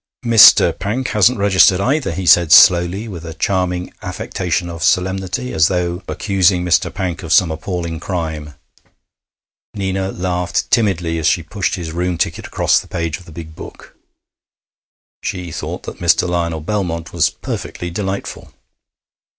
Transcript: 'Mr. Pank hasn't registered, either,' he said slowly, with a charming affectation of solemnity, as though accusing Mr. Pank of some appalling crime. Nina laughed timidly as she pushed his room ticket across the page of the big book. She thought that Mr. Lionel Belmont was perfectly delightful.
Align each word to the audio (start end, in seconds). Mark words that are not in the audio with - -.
'Mr. 0.25 0.79
Pank 0.79 1.09
hasn't 1.09 1.37
registered, 1.37 1.79
either,' 1.79 2.11
he 2.13 2.25
said 2.25 2.51
slowly, 2.51 3.07
with 3.07 3.23
a 3.23 3.35
charming 3.35 3.93
affectation 4.01 4.67
of 4.67 4.81
solemnity, 4.83 5.53
as 5.53 5.67
though 5.67 6.01
accusing 6.07 6.65
Mr. 6.65 6.91
Pank 6.91 7.21
of 7.21 7.31
some 7.31 7.51
appalling 7.51 7.99
crime. 7.99 8.55
Nina 9.75 10.11
laughed 10.11 10.71
timidly 10.71 11.19
as 11.19 11.27
she 11.27 11.43
pushed 11.43 11.75
his 11.75 11.91
room 11.91 12.17
ticket 12.17 12.47
across 12.47 12.79
the 12.79 12.87
page 12.87 13.19
of 13.19 13.25
the 13.25 13.31
big 13.31 13.55
book. 13.55 13.95
She 15.21 15.51
thought 15.51 15.83
that 15.83 15.99
Mr. 15.99 16.27
Lionel 16.27 16.61
Belmont 16.61 17.13
was 17.13 17.29
perfectly 17.29 17.91
delightful. 17.91 18.51